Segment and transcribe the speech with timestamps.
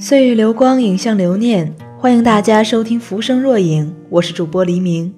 [0.00, 1.76] 岁月流光，影像留念。
[1.98, 5.12] 欢迎大家收听《浮生若影》，我是主播黎明。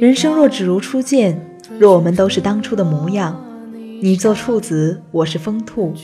[0.00, 1.40] 人生若只如初见，
[1.78, 3.40] 若我们都是当初的模样，
[4.00, 5.94] 你做处子，我是疯兔。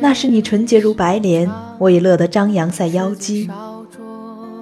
[0.00, 1.48] 那时你纯洁如白莲，
[1.78, 3.48] 我也乐得张扬赛妖姬。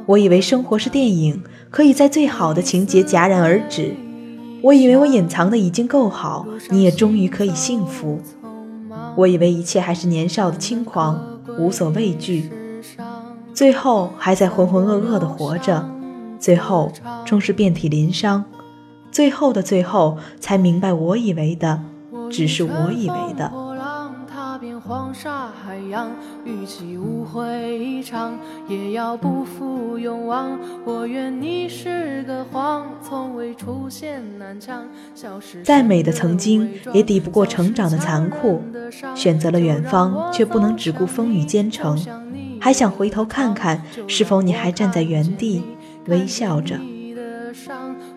[0.05, 3.95] 我以为生活是电影，可以在最好的情节戛然而止。
[4.61, 8.21] 我以为我隐藏的已经够好，你也终于可以幸福。
[9.17, 11.21] 我以为一切还是年少的轻狂，
[11.59, 12.51] 无所畏惧，
[13.55, 15.89] 最后还在浑浑噩噩的活着，
[16.39, 16.91] 最后
[17.25, 18.45] 终是遍体鳞伤，
[19.11, 21.81] 最后的最后才明白，我以为的
[22.31, 23.53] 只是我以为的。
[25.13, 26.11] 沙海洋，
[26.45, 30.59] 与其无悔一场，也要不负勇往。
[30.85, 34.85] 我愿你是个谎，从未出现南墙。
[35.63, 38.63] 再美的曾经，也抵不过成长的残酷。
[39.15, 41.99] 选择了远方，却不能只顾风雨兼程，
[42.61, 45.63] 还想回头看看，是否你还站在原地，
[46.07, 46.77] 微笑着。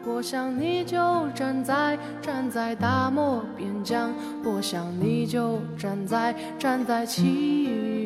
[0.05, 0.97] 我想你就
[1.35, 4.13] 站在站在大漠边疆，
[4.45, 7.63] 我想你就站在站在七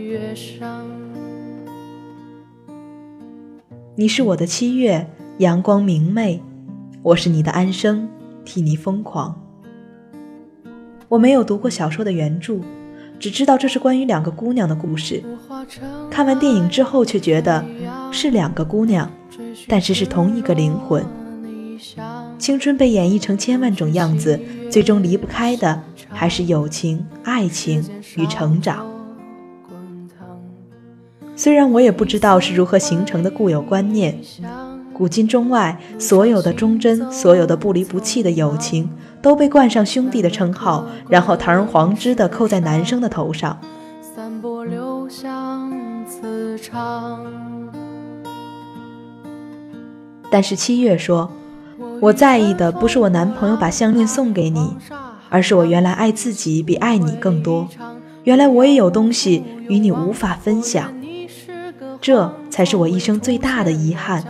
[0.07, 0.85] 月上。
[3.95, 5.07] 你是我的七月，
[5.37, 6.41] 阳光明媚；
[7.03, 8.09] 我是你的安生，
[8.43, 9.39] 替你疯狂。
[11.09, 12.59] 我没有读过小说的原著，
[13.19, 15.23] 只知道这是关于两个姑娘的故事。
[16.09, 17.63] 看完电影之后，却觉得
[18.11, 19.11] 是两个姑娘，
[19.67, 21.05] 但是是同一个灵魂。
[22.37, 27.83] 青春被演绎成千万种样子，最终离不开的还是友情、爱情
[28.17, 28.85] 与成长。
[31.35, 34.19] 虽然我也不知道是如何形成的固有观念，
[34.93, 38.89] 古今中外所有的忠贞、所有的不离不弃的友情，
[39.21, 43.57] 都被冠上兄弟的称号，然后堂而皇之的扣在男生的头上。
[50.29, 51.31] 但是七月说。
[52.01, 54.75] 我在意的不是我男朋友把项链送给你，
[55.29, 57.67] 而是我原来爱自己比爱你更多。
[58.23, 60.93] 原来我也有东西与你无法分享，
[61.99, 64.23] 这才是我一生最大的遗憾。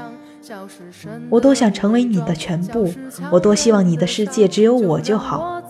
[1.30, 2.92] 我多想成为你的全部，
[3.32, 5.62] 我多希望你的世界只有我就好。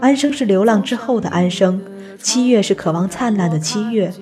[0.00, 1.82] 安生是流浪之后的安生，
[2.18, 4.12] 七月是渴望灿烂的七月。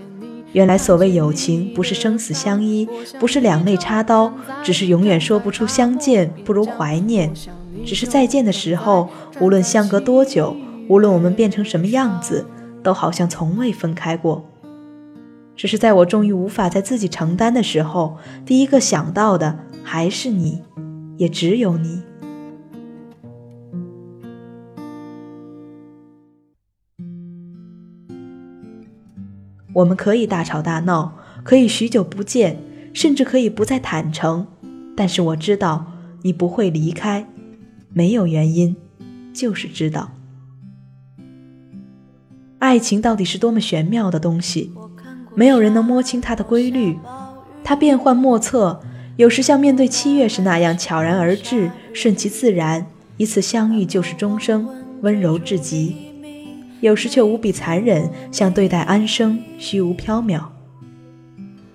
[0.52, 2.88] 原来所谓友情，不是生死相依，
[3.20, 4.32] 不是两肋插刀，
[4.64, 7.32] 只是永远说不出相见不如怀念，
[7.84, 9.08] 只是再见的时候，
[9.40, 10.56] 无论相隔多久，
[10.88, 12.44] 无论我们变成什么样子，
[12.82, 14.44] 都好像从未分开过。
[15.54, 20.62] 只是在我终于无法在自己承担的时候，第一个想到的还是你，
[21.16, 22.02] 也只有你。
[29.72, 32.58] 我们可以大吵大闹，可以许久不见，
[32.92, 34.46] 甚至可以不再坦诚。
[34.96, 35.86] 但是我知道
[36.22, 37.26] 你不会离开，
[37.92, 38.76] 没有原因，
[39.32, 40.10] 就是知道。
[42.58, 44.72] 爱情到底是多么玄妙的东西，
[45.34, 46.98] 没有人能摸清它的规律。
[47.64, 48.80] 它变幻莫测，
[49.16, 52.84] 有时像面对七月时那样悄然而至，顺其自然，
[53.16, 54.68] 一次相遇就是终生，
[55.02, 56.09] 温柔至极。
[56.80, 60.42] 有时却无比残忍，像对待安生，虚无缥缈。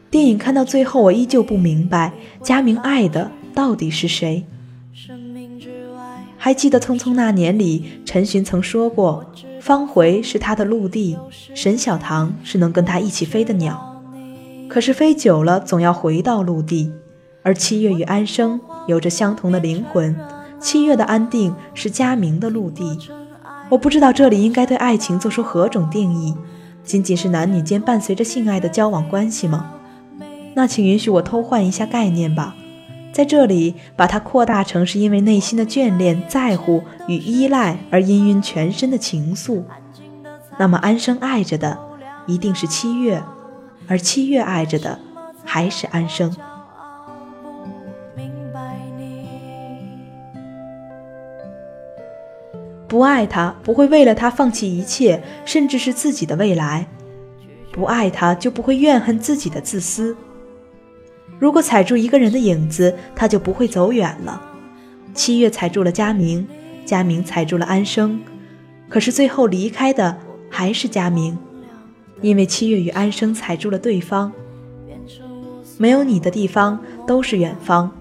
[0.09, 4.45] 电影看到最后，我依旧不明白佳明爱的到底是谁。
[6.37, 9.25] 还记得《匆匆那年》里，陈寻曾说过，
[9.59, 14.03] 方回是他的陆地，沈小棠是能跟他一起飞的鸟。
[14.67, 16.91] 可是飞久了，总要回到陆地。
[17.43, 20.15] 而七月与安生有着相同的灵魂，
[20.59, 22.97] 七月的安定是佳明的陆地。
[23.69, 26.35] 我不知道这里应该对爱情做出何种定义，
[26.83, 29.71] 仅仅是男女间伴随着性爱的交往关系吗？
[30.53, 32.55] 那请允许我偷换一下概念吧，
[33.11, 39.63] 在这里把它扩大成是因为内心的眷恋、在乎与依赖而氤氲全身的情愫。
[40.57, 41.77] 那么安生爱着的
[42.27, 43.21] 一定是七月，
[43.87, 44.99] 而七月爱着的
[45.43, 46.33] 还是安生。
[52.87, 56.85] 不爱他，不会为了他放弃一切，甚至是自己的未来；
[57.71, 60.15] 不爱他，就不会怨恨自己的自私。
[61.39, 64.41] 如果踩住一个人的影子，他就不会走远了。
[65.13, 66.47] 七月踩住了佳明，
[66.85, 68.19] 佳明踩住了安生，
[68.87, 70.17] 可是最后离开的
[70.49, 71.37] 还是佳明，
[72.21, 74.31] 因为七月与安生踩住了对方。
[75.77, 77.91] 没有你的地方都是远方，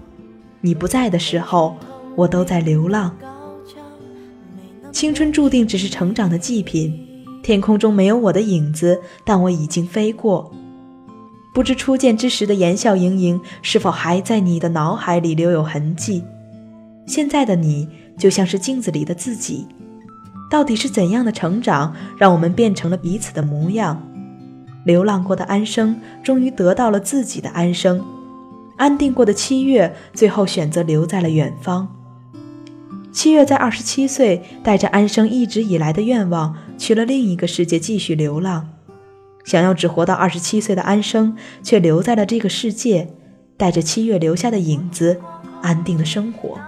[0.61, 1.75] 你不在的时候，
[2.15, 3.13] 我都在流浪。
[4.95, 6.97] 青春注定只是成长的祭品，
[7.43, 10.49] 天空中没有我的影子，但我已经飞过。
[11.53, 16.23] 不知初见之时的言笑盈盈，是否还在你的脑海里留有痕迹？
[17.05, 19.67] 现在的你，就像是镜子里的自己。
[20.49, 24.01] 到底是怎样的成长，让我们变成了彼此的模样？
[24.85, 27.99] 流浪过的安生，终于得到了自己的安生；
[28.77, 31.85] 安定过的七月，最后选择留在了远方。
[33.15, 38.67] 七月在二十七岁，带着安生一直以来的愿望，去了另一个世界继续流浪。
[39.45, 41.33] 想要只活到二十七岁的安生，
[41.63, 43.07] 却留在了这个世界，
[43.55, 45.21] 带着七月留下的影子，
[45.61, 46.59] 安定的生活。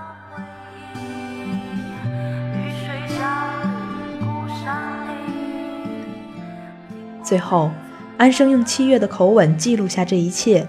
[7.21, 7.69] 最后，
[8.15, 10.65] 安生用七月的口吻记录下这一切，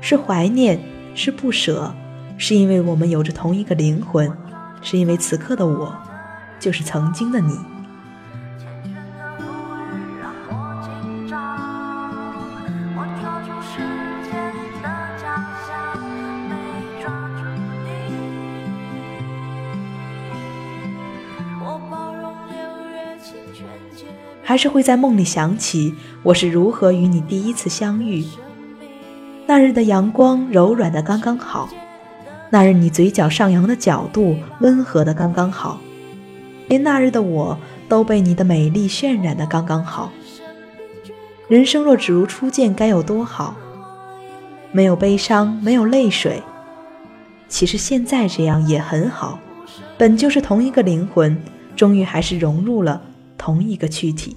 [0.00, 0.80] 是怀念，
[1.14, 1.94] 是不舍，
[2.36, 4.28] 是因为我们有着同一个灵魂。
[4.82, 5.94] 是因为此刻的我，
[6.58, 7.58] 就是曾经的你。
[24.42, 25.94] 还是会在梦里想起
[26.24, 28.24] 我是如何与你第一次相遇。
[29.46, 31.68] 那日的阳光柔软的刚刚好。
[32.52, 35.80] 那日你嘴角上扬的角度温和的刚刚好，
[36.66, 37.56] 连那日的我
[37.88, 40.10] 都被你的美丽渲染的刚刚好。
[41.48, 43.56] 人生若只如初见，该有多好？
[44.72, 46.42] 没有悲伤，没有泪水。
[47.48, 49.38] 其实现在这样也很好，
[49.96, 51.40] 本就是同一个灵魂，
[51.76, 53.00] 终于还是融入了
[53.38, 54.36] 同一个躯体。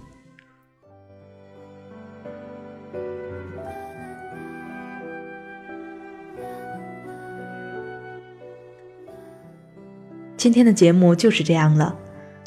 [10.44, 11.98] 今天的节目就是这样了，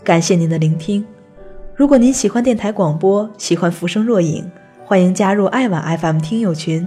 [0.04, 1.02] 感谢您的聆听。
[1.74, 4.52] 如果您喜欢电台广播，喜欢浮生若影，
[4.84, 6.86] 欢迎加入爱晚 FM 听友群：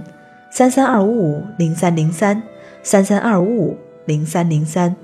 [0.52, 2.44] 三三二五五零三零三
[2.84, 4.96] 三三二五五零三零三。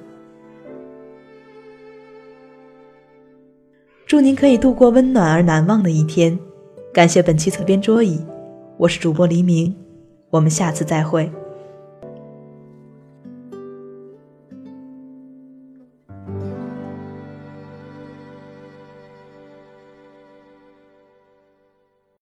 [4.06, 6.38] 祝您可以度过温暖而难忘的一天。
[6.94, 8.24] 感谢本期侧边桌椅，
[8.78, 9.76] 我是主播黎明，
[10.30, 11.32] 我们下次再会。